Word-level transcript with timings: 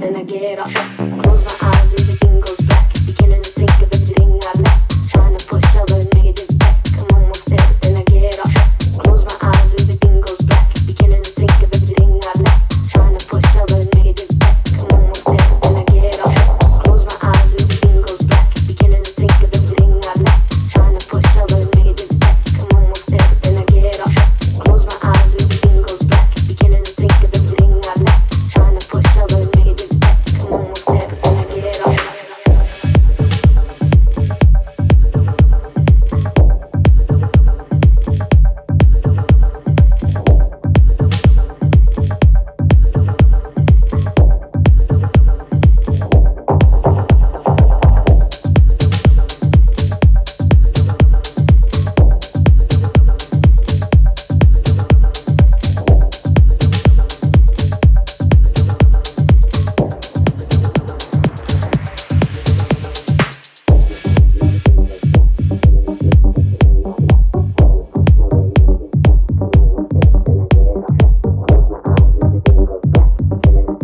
then 0.00 0.16
I 0.16 0.22
get 0.22 0.58
up. 0.58 0.70
Close 0.70 1.44
my 1.44 1.68
eyes 1.68 2.19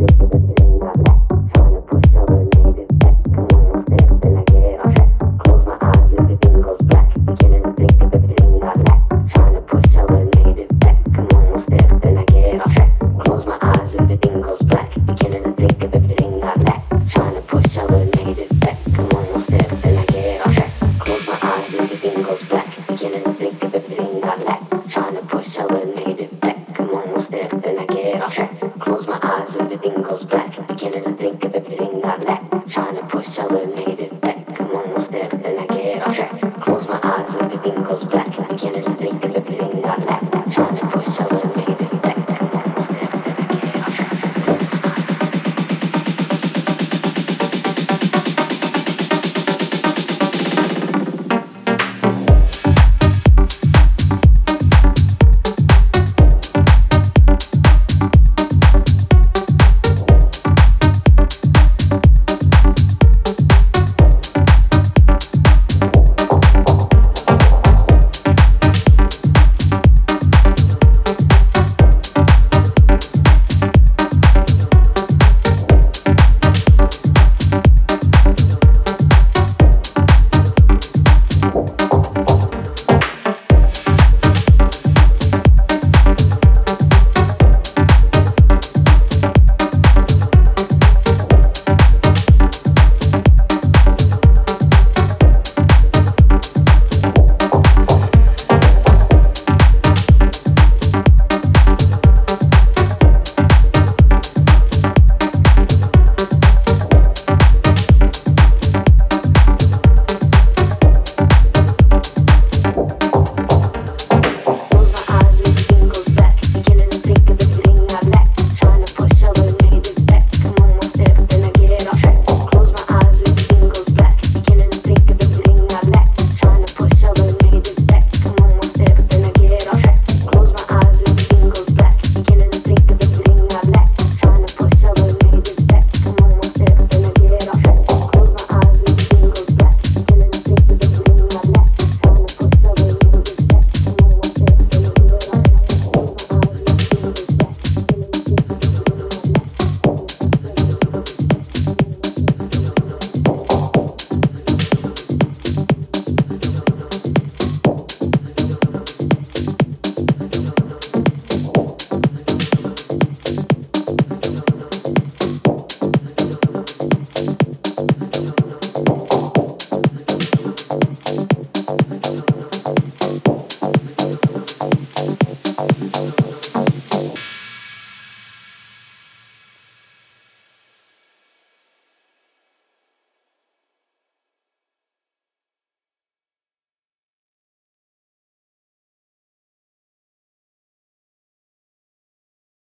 to 0.06 0.35
got 32.24 32.50
that. 32.50 32.68
Trying 32.68 32.96
to 32.96 33.02
push, 33.06 33.38
I 33.38 33.44
eliminated. 33.44 34.15